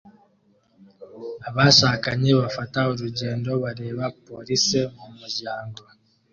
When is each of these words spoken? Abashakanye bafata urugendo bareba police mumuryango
Abashakanye 1.49 2.29
bafata 2.41 2.79
urugendo 2.91 3.49
bareba 3.63 4.05
police 4.25 4.79
mumuryango 4.95 5.81